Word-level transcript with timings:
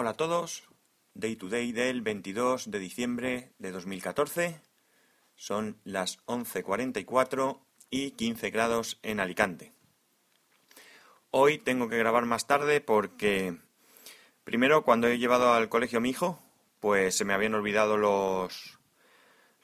Hola 0.00 0.10
a 0.10 0.14
todos, 0.14 0.62
Day 1.14 1.34
to 1.34 1.48
Day 1.48 1.72
del 1.72 2.02
22 2.02 2.70
de 2.70 2.78
diciembre 2.78 3.50
de 3.58 3.72
2014. 3.72 4.60
Son 5.34 5.80
las 5.82 6.24
11.44 6.26 7.58
y 7.90 8.12
15 8.12 8.50
grados 8.50 9.00
en 9.02 9.18
Alicante. 9.18 9.72
Hoy 11.32 11.58
tengo 11.58 11.88
que 11.88 11.98
grabar 11.98 12.26
más 12.26 12.46
tarde 12.46 12.80
porque, 12.80 13.56
primero, 14.44 14.84
cuando 14.84 15.08
he 15.08 15.18
llevado 15.18 15.52
al 15.52 15.68
colegio 15.68 15.98
a 15.98 16.00
mi 16.00 16.10
hijo, 16.10 16.40
pues 16.78 17.16
se 17.16 17.24
me 17.24 17.34
habían 17.34 17.56
olvidado 17.56 17.96
los, 17.96 18.78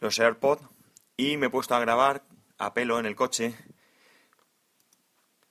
los 0.00 0.18
AirPods 0.18 0.68
y 1.16 1.36
me 1.36 1.46
he 1.46 1.50
puesto 1.50 1.76
a 1.76 1.80
grabar 1.80 2.24
a 2.58 2.74
pelo 2.74 2.98
en 2.98 3.06
el 3.06 3.14
coche. 3.14 3.54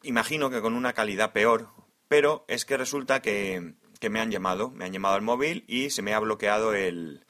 Imagino 0.01 0.49
que 0.49 0.59
con 0.59 0.73
una 0.73 0.91
calidad 0.91 1.31
peor, 1.31 1.69
pero 2.09 2.43
es 2.49 2.65
que 2.65 2.75
resulta 2.75 3.21
que, 3.21 3.75
me 4.09 4.19
han 4.19 4.31
llamado, 4.31 4.69
me 4.71 4.85
han 4.85 4.93
llamado 4.93 5.15
al 5.15 5.21
móvil 5.21 5.63
y 5.67 5.89
se 5.89 6.01
me 6.01 6.13
ha 6.13 6.19
bloqueado 6.19 6.73
el, 6.73 7.25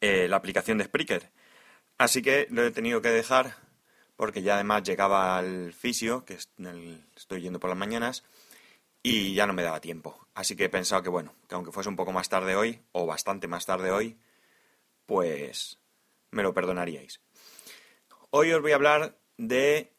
eh, 0.00 0.28
la 0.28 0.36
aplicación 0.36 0.78
de 0.78 0.84
Spreaker. 0.84 1.30
Así 1.98 2.22
que 2.22 2.46
lo 2.50 2.64
he 2.64 2.70
tenido 2.70 3.00
que 3.00 3.08
dejar 3.08 3.56
porque 4.16 4.42
ya 4.42 4.54
además 4.54 4.82
llegaba 4.82 5.36
al 5.36 5.72
fisio, 5.72 6.24
que 6.24 6.34
estoy 6.34 7.40
yendo 7.40 7.58
por 7.58 7.70
las 7.70 7.78
mañanas, 7.78 8.24
y 9.02 9.34
ya 9.34 9.46
no 9.46 9.52
me 9.52 9.62
daba 9.62 9.80
tiempo. 9.80 10.26
Así 10.34 10.56
que 10.56 10.64
he 10.64 10.68
pensado 10.68 11.02
que 11.02 11.10
bueno, 11.10 11.34
que 11.48 11.54
aunque 11.54 11.72
fuese 11.72 11.88
un 11.88 11.96
poco 11.96 12.12
más 12.12 12.28
tarde 12.28 12.56
hoy, 12.56 12.80
o 12.92 13.06
bastante 13.06 13.48
más 13.48 13.66
tarde 13.66 13.90
hoy, 13.90 14.18
pues 15.06 15.78
me 16.30 16.42
lo 16.42 16.54
perdonaríais. 16.54 17.20
Hoy 18.30 18.52
os 18.52 18.62
voy 18.62 18.72
a 18.72 18.76
hablar 18.76 19.18
de 19.36 19.92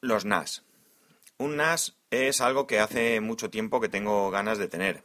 los 0.00 0.24
NAS. 0.24 0.64
Un 1.38 1.56
NAS 1.56 1.96
es 2.12 2.42
algo 2.42 2.66
que 2.66 2.78
hace 2.78 3.20
mucho 3.20 3.48
tiempo 3.48 3.80
que 3.80 3.88
tengo 3.88 4.30
ganas 4.30 4.58
de 4.58 4.68
tener. 4.68 5.02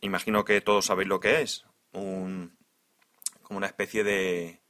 Imagino 0.00 0.44
que 0.44 0.60
todos 0.60 0.86
sabéis 0.86 1.08
lo 1.08 1.20
que 1.20 1.42
es. 1.42 1.64
Como 1.92 2.50
una 3.50 3.66
especie 3.66 4.02
de, 4.02 4.60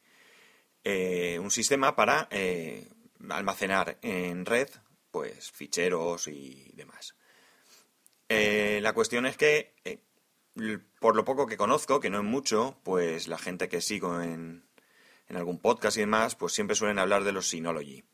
eh, 0.84 1.38
un 1.40 1.50
sistema 1.50 1.96
para 1.96 2.28
eh, 2.30 2.86
almacenar 3.30 3.98
en 4.02 4.44
red 4.44 4.68
pues 5.10 5.50
ficheros 5.52 6.28
y 6.28 6.70
demás. 6.74 7.16
Eh, 8.28 8.80
la 8.82 8.92
cuestión 8.92 9.24
es 9.24 9.36
que 9.36 9.74
por 11.00 11.16
lo 11.16 11.24
poco 11.24 11.46
que 11.46 11.56
conozco, 11.56 12.00
que 12.00 12.10
no 12.10 12.18
es 12.18 12.24
mucho, 12.24 12.78
pues 12.82 13.26
la 13.26 13.38
gente 13.38 13.68
que 13.68 13.80
sigo 13.80 14.20
en, 14.20 14.64
en 15.28 15.36
algún 15.36 15.60
podcast 15.60 15.96
y 15.96 16.00
demás, 16.00 16.34
pues 16.34 16.52
siempre 16.52 16.76
suelen 16.76 16.98
hablar 16.98 17.24
de 17.24 17.32
los 17.32 17.48
Synology. 17.48 18.04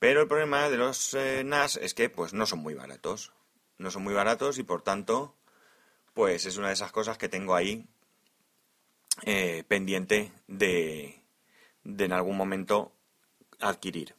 Pero 0.00 0.22
el 0.22 0.26
problema 0.26 0.68
de 0.68 0.76
los 0.76 1.16
NAS 1.44 1.76
es 1.76 1.94
que 1.94 2.10
pues 2.10 2.32
no 2.32 2.46
son 2.46 2.58
muy 2.58 2.74
baratos. 2.74 3.32
No 3.78 3.92
son 3.92 4.02
muy 4.02 4.14
baratos 4.14 4.58
y 4.58 4.64
por 4.64 4.82
tanto, 4.82 5.36
pues 6.12 6.44
es 6.46 6.56
una 6.56 6.66
de 6.68 6.74
esas 6.74 6.90
cosas 6.90 7.16
que 7.16 7.28
tengo 7.28 7.54
ahí 7.54 7.86
pendiente 9.68 10.32
de, 10.48 11.22
de 11.84 12.04
en 12.04 12.12
algún 12.12 12.36
momento 12.36 12.92
adquirir. 13.60 14.14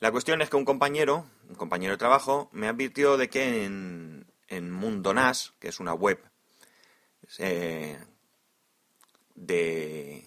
La 0.00 0.12
cuestión 0.12 0.42
es 0.42 0.50
que 0.50 0.56
un 0.56 0.64
compañero, 0.64 1.26
un 1.48 1.56
compañero 1.56 1.92
de 1.92 1.98
trabajo, 1.98 2.48
me 2.52 2.68
advirtió 2.68 3.16
de 3.16 3.28
que 3.28 3.64
en, 3.64 4.26
en 4.46 4.70
Mundo 4.70 5.12
NAS, 5.12 5.54
que 5.58 5.68
es 5.68 5.80
una 5.80 5.92
web 5.92 6.20
eh, 7.38 7.98
de 9.34 10.24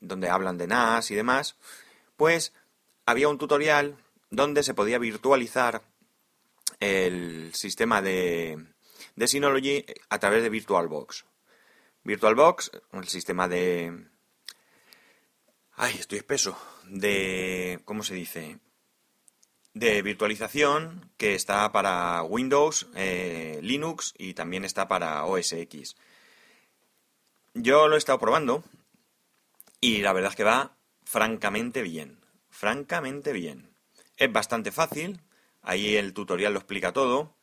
donde 0.00 0.28
hablan 0.28 0.58
de 0.58 0.66
NAS 0.66 1.10
y 1.10 1.14
demás, 1.14 1.56
pues 2.16 2.52
había 3.06 3.28
un 3.28 3.38
tutorial 3.38 4.03
donde 4.34 4.62
se 4.62 4.74
podía 4.74 4.98
virtualizar 4.98 5.82
el 6.80 7.54
sistema 7.54 8.02
de, 8.02 8.66
de 9.16 9.28
Synology 9.28 9.84
a 10.08 10.18
través 10.18 10.42
de 10.42 10.50
VirtualBox. 10.50 11.24
VirtualBox, 12.04 12.70
el 12.92 13.08
sistema 13.08 13.48
de, 13.48 14.08
Ay, 15.76 15.96
estoy 15.98 16.18
espeso. 16.18 16.56
De. 16.84 17.80
¿Cómo 17.84 18.02
se 18.02 18.14
dice? 18.14 18.58
De 19.72 20.02
virtualización 20.02 21.10
que 21.16 21.34
está 21.34 21.72
para 21.72 22.22
Windows, 22.22 22.86
eh, 22.94 23.58
Linux 23.62 24.14
y 24.16 24.34
también 24.34 24.64
está 24.64 24.86
para 24.86 25.24
OS 25.24 25.52
X. 25.52 25.96
Yo 27.54 27.88
lo 27.88 27.96
he 27.96 27.98
estado 27.98 28.20
probando 28.20 28.62
y 29.80 30.02
la 30.02 30.12
verdad 30.12 30.30
es 30.30 30.36
que 30.36 30.44
va 30.44 30.76
francamente 31.04 31.82
bien. 31.82 32.20
Francamente 32.50 33.32
bien. 33.32 33.73
Es 34.16 34.32
bastante 34.32 34.72
fácil. 34.72 35.20
Ahí 35.62 35.96
el 35.96 36.12
tutorial 36.12 36.52
lo 36.52 36.58
explica 36.58 36.92
todo. 36.92 37.34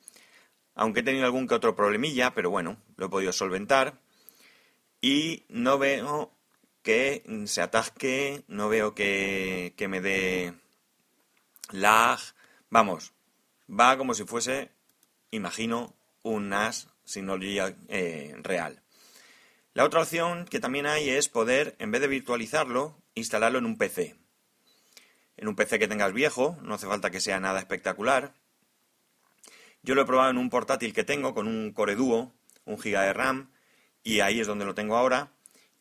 Aunque 0.76 1.02
he 1.02 1.04
tenido 1.04 1.26
algún 1.26 1.48
que 1.48 1.56
otro 1.56 1.76
problemilla, 1.76 2.34
pero 2.34 2.50
bueno, 2.50 2.78
lo 2.96 3.08
he 3.08 3.10
podido 3.10 3.34
solventar. 3.34 4.00
Y 5.02 5.46
no 5.50 5.78
veo 5.78 6.32
que 6.84 7.24
se 7.46 7.62
atasque, 7.62 8.44
no 8.48 8.70
veo 8.70 8.96
que, 8.96 9.74
me 9.90 10.02
dé 10.02 10.54
lag. 11.72 12.20
Vamos, 12.70 13.14
va 13.68 13.98
como 13.98 14.14
si 14.14 14.24
fuese, 14.24 14.72
imagino, 15.32 15.96
un 16.24 16.50
NAS 16.50 16.88
Synology 17.04 17.60
eh, 17.90 18.36
real. 18.42 18.82
La 19.74 19.86
otra 19.86 20.02
opción 20.02 20.46
que 20.46 20.60
también 20.60 20.86
hay 20.86 21.10
es 21.10 21.30
poder, 21.30 21.76
en 21.80 21.92
vez 21.92 22.02
de 22.02 22.08
virtualizarlo, 22.08 22.98
instalarlo 23.16 23.60
en 23.60 23.66
un 23.66 23.78
PC. 23.78 24.21
En 25.42 25.48
un 25.48 25.56
PC 25.56 25.80
que 25.80 25.88
tengas 25.88 26.14
viejo, 26.14 26.56
no 26.62 26.76
hace 26.76 26.86
falta 26.86 27.10
que 27.10 27.20
sea 27.20 27.40
nada 27.40 27.58
espectacular. 27.58 28.36
Yo 29.82 29.96
lo 29.96 30.04
he 30.04 30.06
probado 30.06 30.30
en 30.30 30.38
un 30.38 30.52
portátil 30.52 30.94
que 30.94 31.04
tengo 31.04 31.34
con 31.34 31.48
un 31.48 31.74
Core 31.74 31.96
Duo, 31.96 32.32
un 32.66 32.78
GB 32.78 33.02
de 33.02 33.12
RAM, 33.12 33.52
y 34.04 34.20
ahí 34.20 34.40
es 34.40 34.46
donde 34.46 34.66
lo 34.66 34.76
tengo 34.76 34.96
ahora. 34.96 35.32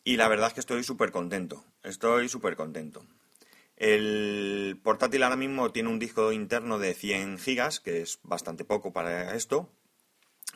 Y 0.03 0.17
la 0.17 0.27
verdad 0.27 0.47
es 0.47 0.55
que 0.55 0.61
estoy 0.61 0.83
súper 0.83 1.11
contento. 1.11 1.63
Estoy 1.83 2.27
súper 2.27 2.55
contento. 2.55 3.05
El 3.77 4.79
portátil 4.83 5.21
ahora 5.21 5.35
mismo 5.35 5.71
tiene 5.71 5.89
un 5.89 5.99
disco 5.99 6.31
interno 6.31 6.79
de 6.79 6.95
100 6.95 7.37
gigas, 7.37 7.79
que 7.79 8.01
es 8.01 8.17
bastante 8.23 8.65
poco 8.65 8.91
para 8.91 9.35
esto, 9.35 9.69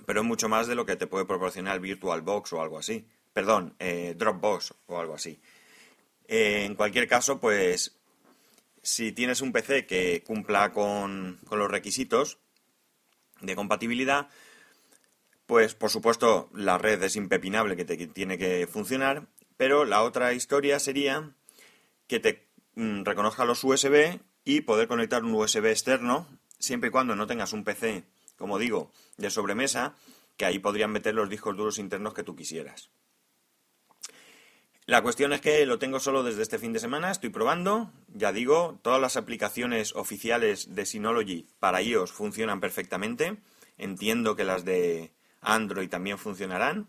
pero 0.07 0.21
es 0.21 0.25
mucho 0.25 0.49
más 0.49 0.65
de 0.65 0.73
lo 0.73 0.87
que 0.87 0.95
te 0.95 1.05
puede 1.05 1.25
proporcionar 1.25 1.79
VirtualBox 1.79 2.53
o 2.53 2.61
algo 2.63 2.79
así. 2.79 3.07
Perdón, 3.33 3.75
eh, 3.77 4.15
Dropbox 4.17 4.73
o 4.87 4.99
algo 4.99 5.13
así. 5.13 5.39
Eh, 6.27 6.65
en 6.65 6.73
cualquier 6.73 7.07
caso, 7.07 7.39
pues 7.39 7.99
si 8.85 9.11
tienes 9.11 9.41
un 9.41 9.51
PC 9.51 9.85
que 9.85 10.23
cumpla 10.23 10.71
con, 10.71 11.39
los 11.51 11.69
requisitos 11.69 12.37
de 13.41 13.55
compatibilidad, 13.55 14.29
pues 15.45 15.75
por 15.75 15.89
supuesto 15.89 16.49
la 16.53 16.77
red 16.77 17.03
es 17.03 17.15
impepinable 17.15 17.75
que 17.75 17.83
te 17.83 18.07
tiene 18.07 18.37
que 18.37 18.67
funcionar 18.67 19.27
pero 19.57 19.85
la 19.85 20.03
otra 20.03 20.33
historia 20.33 20.79
sería 20.79 21.31
que 22.07 22.19
te 22.19 22.47
mm, 22.75 23.03
reconozca 23.03 23.45
los 23.45 23.63
USB 23.63 24.19
y 24.43 24.61
poder 24.61 24.87
conectar 24.87 25.23
un 25.23 25.33
USB 25.33 25.65
externo, 25.67 26.27
siempre 26.59 26.89
y 26.89 26.91
cuando 26.91 27.15
no 27.15 27.27
tengas 27.27 27.53
un 27.53 27.63
PC, 27.63 28.03
como 28.37 28.59
digo, 28.59 28.91
de 29.17 29.29
sobremesa, 29.29 29.95
que 30.37 30.45
ahí 30.45 30.59
podrían 30.59 30.91
meter 30.91 31.15
los 31.15 31.29
discos 31.29 31.55
duros 31.55 31.79
internos 31.79 32.13
que 32.13 32.23
tú 32.23 32.35
quisieras. 32.35 32.89
La 34.87 35.01
cuestión 35.01 35.33
es 35.33 35.41
que 35.41 35.65
lo 35.65 35.79
tengo 35.79 35.99
solo 35.99 36.21
desde 36.21 36.43
este 36.43 36.59
fin 36.59 36.71
de 36.71 36.79
semana, 36.79 37.09
estoy 37.09 37.29
probando, 37.29 37.91
ya 38.13 38.31
digo, 38.31 38.77
todas 38.83 39.01
las 39.01 39.17
aplicaciones 39.17 39.95
oficiales 39.95 40.75
de 40.75 40.85
Synology 40.85 41.47
para 41.59 41.81
iOS 41.81 42.11
funcionan 42.11 42.59
perfectamente, 42.59 43.37
entiendo 43.79 44.35
que 44.35 44.43
las 44.43 44.63
de 44.63 45.11
Android 45.41 45.89
también 45.89 46.19
funcionarán, 46.19 46.87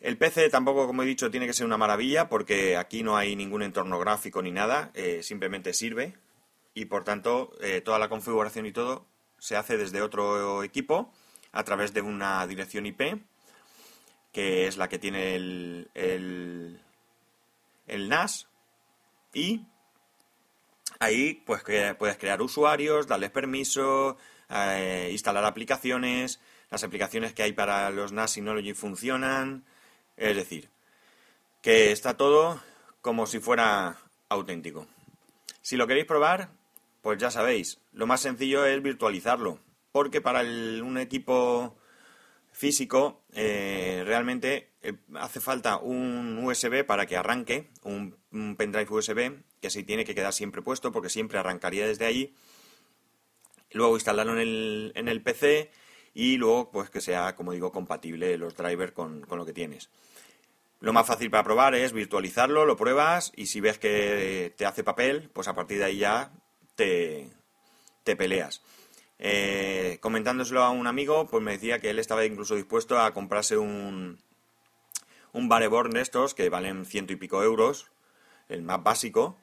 el 0.00 0.16
PC 0.16 0.48
tampoco, 0.48 0.86
como 0.86 1.02
he 1.02 1.06
dicho, 1.06 1.30
tiene 1.30 1.46
que 1.46 1.52
ser 1.52 1.66
una 1.66 1.76
maravilla 1.76 2.28
porque 2.28 2.76
aquí 2.76 3.02
no 3.02 3.18
hay 3.18 3.36
ningún 3.36 3.62
entorno 3.62 3.98
gráfico 3.98 4.40
ni 4.40 4.50
nada, 4.50 4.90
eh, 4.94 5.22
simplemente 5.22 5.74
sirve. 5.74 6.14
Y 6.72 6.86
por 6.86 7.04
tanto 7.04 7.52
eh, 7.60 7.82
toda 7.82 7.98
la 7.98 8.08
configuración 8.08 8.64
y 8.64 8.72
todo 8.72 9.06
se 9.38 9.56
hace 9.56 9.76
desde 9.76 10.00
otro 10.00 10.62
equipo 10.62 11.12
a 11.52 11.64
través 11.64 11.92
de 11.92 12.00
una 12.00 12.46
dirección 12.46 12.86
IP 12.86 13.20
que 14.32 14.66
es 14.68 14.76
la 14.76 14.88
que 14.88 14.98
tiene 14.98 15.34
el, 15.34 15.90
el, 15.94 16.80
NAS 18.08 18.48
y 19.32 19.66
ahí 20.98 21.34
pues 21.46 21.62
que 21.62 21.94
puedes 21.94 22.16
crear 22.18 22.42
usuarios, 22.42 23.06
darles 23.06 23.30
permiso, 23.30 24.16
eh, 24.48 25.08
instalar 25.12 25.44
aplicaciones, 25.44 26.40
las 26.70 26.84
aplicaciones 26.84 27.32
que 27.32 27.42
hay 27.42 27.52
para 27.52 27.90
los 27.90 28.12
NAS 28.12 28.32
Synology 28.32 28.74
funcionan, 28.74 29.64
es 30.16 30.36
decir, 30.36 30.68
que 31.62 31.92
está 31.92 32.16
todo 32.16 32.60
como 33.00 33.26
si 33.26 33.40
fuera 33.40 33.98
auténtico. 34.28 34.86
Si 35.62 35.76
lo 35.76 35.86
queréis 35.86 36.06
probar, 36.06 36.50
pues 37.02 37.18
ya 37.18 37.30
sabéis, 37.30 37.80
lo 37.92 38.06
más 38.06 38.20
sencillo 38.20 38.64
es 38.64 38.82
virtualizarlo, 38.82 39.58
porque 39.92 40.20
para 40.20 40.40
un 40.40 40.98
equipo 40.98 41.76
físico 42.60 43.22
eh, 43.32 44.02
realmente 44.04 44.74
eh, 44.82 44.92
hace 45.14 45.40
falta 45.40 45.78
un 45.78 46.36
USB 46.44 46.84
para 46.84 47.06
que 47.06 47.16
arranque, 47.16 47.70
un, 47.84 48.18
pendrive 48.58 48.86
USB 48.90 49.32
que 49.62 49.70
se 49.70 49.82
tiene 49.82 50.04
que 50.04 50.14
quedar 50.14 50.34
siempre 50.34 50.60
puesto 50.60 50.92
porque 50.92 51.08
siempre 51.08 51.38
arrancaría 51.38 51.86
desde 51.86 52.04
ahí. 52.04 52.34
Luego 53.72 53.94
instalarlo 53.94 54.34
en 54.34 54.40
el, 54.40 54.92
en 54.94 55.08
el 55.08 55.22
PC 55.22 55.70
y 56.12 56.36
luego 56.36 56.70
pues 56.70 56.90
que 56.90 57.00
sea, 57.00 57.34
como 57.34 57.52
digo, 57.52 57.72
compatible 57.72 58.36
los 58.36 58.54
drivers 58.54 58.92
con, 58.92 59.26
lo 59.26 59.46
que 59.46 59.54
tienes. 59.54 59.88
Lo 60.80 60.92
más 60.92 61.06
fácil 61.06 61.30
para 61.30 61.44
probar 61.44 61.74
es 61.74 61.94
virtualizarlo, 61.94 62.66
lo 62.66 62.76
pruebas 62.76 63.32
y 63.36 63.46
si 63.46 63.62
ves 63.62 63.78
que 63.78 64.52
te 64.58 64.66
hace 64.66 64.84
papel, 64.84 65.30
pues 65.32 65.48
a 65.48 65.54
partir 65.54 65.78
de 65.78 65.84
ahí 65.84 65.98
ya 65.98 66.30
te, 66.74 67.30
te 68.04 68.16
peleas. 68.16 68.62
Eh, 69.22 69.98
comentándoselo 70.00 70.62
a 70.62 70.70
un 70.70 70.86
amigo, 70.86 71.26
pues 71.26 71.44
me 71.44 71.52
decía 71.52 71.78
que 71.78 71.90
él 71.90 71.98
estaba 71.98 72.24
incluso 72.24 72.56
dispuesto 72.56 72.98
a 72.98 73.12
comprarse 73.12 73.58
un, 73.58 74.18
un 75.34 75.48
Bareborn 75.48 75.90
de 75.90 76.00
estos 76.00 76.34
que 76.34 76.48
valen 76.48 76.86
ciento 76.86 77.12
y 77.12 77.16
pico 77.16 77.42
euros, 77.42 77.90
el 78.48 78.62
más 78.62 78.82
básico, 78.82 79.36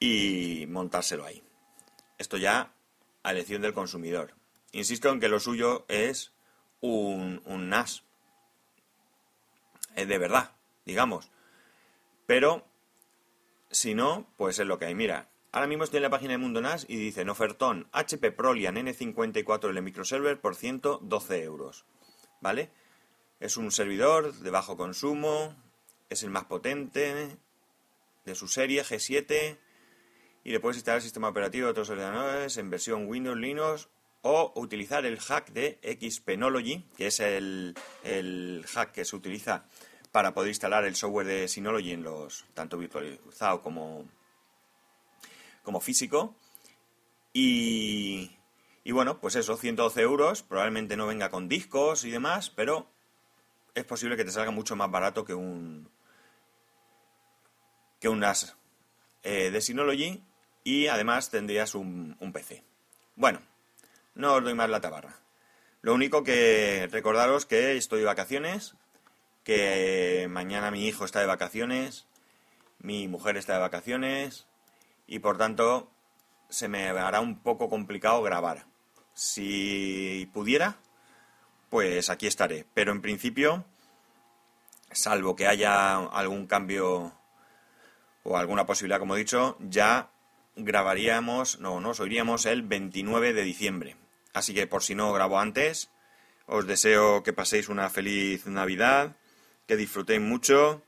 y 0.00 0.66
montárselo 0.68 1.24
ahí. 1.24 1.44
Esto 2.18 2.36
ya 2.36 2.72
a 3.22 3.30
elección 3.30 3.62
del 3.62 3.74
consumidor. 3.74 4.34
Insisto 4.72 5.08
en 5.10 5.20
que 5.20 5.28
lo 5.28 5.38
suyo 5.38 5.86
es 5.86 6.32
un, 6.80 7.40
un 7.44 7.68
NAS. 7.68 8.02
Es 9.94 10.08
de 10.08 10.18
verdad, 10.18 10.50
digamos. 10.84 11.30
Pero, 12.26 12.66
si 13.70 13.94
no, 13.94 14.26
pues 14.36 14.58
es 14.58 14.66
lo 14.66 14.80
que 14.80 14.86
hay. 14.86 14.96
Mira, 14.96 15.28
ahora 15.56 15.68
mismo 15.68 15.84
estoy 15.84 15.96
en 15.96 16.02
la 16.02 16.10
página 16.10 16.32
de 16.32 16.38
Mundo 16.38 16.60
NAS 16.60 16.84
y 16.86 16.98
dice, 16.98 17.22
ofertón 17.30 17.88
HP 17.92 18.30
Prolian 18.30 18.76
N54 18.76 19.70
el 19.70 19.82
microserver 19.82 20.38
por 20.38 20.54
112 20.54 21.42
euros. 21.44 21.86
¿Vale? 22.42 22.68
Es 23.40 23.56
un 23.56 23.72
servidor 23.72 24.34
de 24.34 24.50
bajo 24.50 24.76
consumo, 24.76 25.56
es 26.10 26.22
el 26.22 26.28
más 26.28 26.44
potente 26.44 27.38
de 28.26 28.34
su 28.34 28.48
serie 28.48 28.84
G7 28.84 29.56
y 30.44 30.50
le 30.50 30.60
puedes 30.60 30.76
instalar 30.76 30.98
el 30.98 31.04
sistema 31.04 31.30
operativo 31.30 31.64
de 31.64 31.70
otros 31.70 31.88
ordenadores 31.88 32.58
en 32.58 32.68
versión 32.68 33.08
Windows, 33.08 33.38
Linux 33.38 33.88
o 34.20 34.52
utilizar 34.56 35.06
el 35.06 35.18
hack 35.18 35.52
de 35.52 35.78
Xpenology, 35.82 36.84
que 36.98 37.06
es 37.06 37.18
el, 37.20 37.74
hack 38.74 38.92
que 38.92 39.06
se 39.06 39.16
utiliza 39.16 39.64
para 40.12 40.34
poder 40.34 40.50
instalar 40.50 40.84
el 40.84 40.96
software 40.96 41.26
de 41.26 41.48
Synology 41.48 41.92
en 41.92 42.02
los 42.02 42.44
tanto 42.52 42.76
virtualizado 42.76 43.62
como, 43.62 44.04
como 45.66 45.80
físico. 45.80 46.36
Y, 47.32 48.30
y 48.84 48.92
bueno, 48.92 49.18
pues 49.20 49.34
eso, 49.34 49.56
112 49.56 50.00
euros, 50.00 50.44
probablemente 50.44 50.96
no 50.96 51.08
venga 51.08 51.28
con 51.28 51.48
discos 51.48 52.04
y 52.04 52.10
demás, 52.12 52.50
pero 52.50 52.86
es 53.74 53.84
posible 53.84 54.16
que 54.16 54.24
te 54.24 54.30
salga 54.30 54.52
mucho 54.52 54.76
más 54.76 54.88
barato 54.92 55.24
que 55.24 55.34
un 55.34 55.90
que 57.98 58.08
un 58.08 58.20
NAS 58.20 58.56
eh, 59.24 59.50
de 59.50 59.60
Synology 59.60 60.22
y 60.62 60.86
además 60.86 61.30
tendrías 61.30 61.74
un, 61.74 62.16
PC. 62.32 62.62
Bueno, 63.16 63.40
no 64.14 64.34
os 64.34 64.44
doy 64.44 64.54
más 64.54 64.70
la 64.70 64.80
tabarra. 64.80 65.18
Lo 65.82 65.94
único 65.94 66.22
que 66.22 66.88
recordaros 66.92 67.44
que 67.44 67.76
estoy 67.76 68.00
de 68.00 68.06
vacaciones, 68.06 68.76
que 69.42 70.28
mañana 70.30 70.70
mi 70.70 70.86
hijo 70.86 71.04
está 71.04 71.18
de 71.18 71.26
vacaciones, 71.26 72.06
mi 72.78 73.08
mujer 73.08 73.36
está 73.36 73.54
de 73.54 73.60
vacaciones 73.60 74.46
y 75.06 75.18
por 75.18 75.38
tanto 75.38 75.90
se 76.48 76.68
me 76.68 76.88
hará 76.88 77.20
un 77.20 77.40
poco 77.40 77.68
complicado 77.68 78.22
grabar. 78.22 78.66
Si 79.14 80.28
pudiera, 80.32 80.76
pues 81.70 82.10
aquí 82.10 82.26
estaré. 82.26 82.66
Pero 82.74 82.92
en 82.92 83.02
principio, 83.02 83.64
salvo 84.90 85.36
que 85.36 85.46
haya 85.46 85.96
algún 85.96 86.46
cambio 86.46 87.12
o 88.22 88.36
alguna 88.36 88.66
posibilidad, 88.66 88.98
como 88.98 89.16
he 89.16 89.20
dicho, 89.20 89.56
ya 89.60 90.10
grabaríamos, 90.56 91.60
no, 91.60 91.80
nos 91.80 92.00
oiríamos 92.00 92.46
el 92.46 92.62
29 92.62 93.32
de 93.32 93.42
diciembre. 93.42 93.96
Así 94.32 94.52
que 94.54 94.66
por 94.66 94.82
si 94.82 94.94
no 94.94 95.12
grabo 95.12 95.38
antes, 95.38 95.90
os 96.46 96.66
deseo 96.66 97.22
que 97.22 97.32
paséis 97.32 97.68
una 97.68 97.88
feliz 97.90 98.46
Navidad, 98.46 99.16
que 99.66 99.76
disfrutéis 99.76 100.20
mucho 100.20 100.82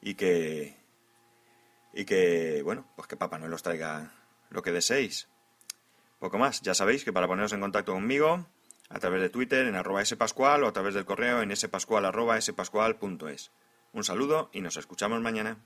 y 0.00 0.14
que 0.14 0.76
y 1.94 2.04
que 2.04 2.62
bueno, 2.62 2.86
pues 2.96 3.08
que 3.08 3.16
Papá 3.16 3.38
Noel 3.38 3.52
os 3.52 3.62
traiga 3.62 4.12
lo 4.50 4.62
que 4.62 4.72
deseéis. 4.72 5.28
Poco 6.18 6.38
más, 6.38 6.60
ya 6.62 6.74
sabéis 6.74 7.04
que 7.04 7.12
para 7.12 7.28
poneros 7.28 7.52
en 7.52 7.60
contacto 7.60 7.92
conmigo 7.92 8.46
a 8.88 8.98
través 8.98 9.20
de 9.20 9.30
Twitter 9.30 9.66
en 9.66 9.76
arroba 9.76 10.04
spascual 10.04 10.64
o 10.64 10.68
a 10.68 10.72
través 10.72 10.94
del 10.94 11.04
correo 11.04 11.42
en 11.42 11.54
spascual 11.56 12.04
arroba 12.04 12.40
spascual.es. 12.40 13.50
Un 13.92 14.04
saludo 14.04 14.50
y 14.52 14.60
nos 14.60 14.76
escuchamos 14.76 15.20
mañana. 15.20 15.58